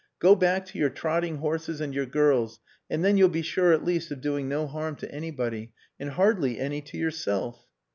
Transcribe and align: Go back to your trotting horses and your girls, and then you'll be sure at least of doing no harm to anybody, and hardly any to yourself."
Go 0.17 0.33
back 0.35 0.65
to 0.65 0.79
your 0.79 0.89
trotting 0.89 1.37
horses 1.37 1.79
and 1.79 1.93
your 1.93 2.07
girls, 2.07 2.59
and 2.89 3.05
then 3.05 3.17
you'll 3.17 3.29
be 3.29 3.43
sure 3.43 3.71
at 3.71 3.85
least 3.85 4.09
of 4.09 4.19
doing 4.19 4.49
no 4.49 4.65
harm 4.65 4.95
to 4.95 5.11
anybody, 5.13 5.73
and 5.99 6.09
hardly 6.09 6.59
any 6.59 6.81
to 6.81 6.97
yourself." 6.97 7.67